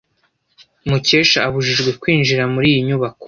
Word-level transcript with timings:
Mukesha 0.89 1.37
abujijwe 1.47 1.89
kwinjira 2.01 2.43
muri 2.53 2.67
iyi 2.71 2.81
nyubako. 2.87 3.19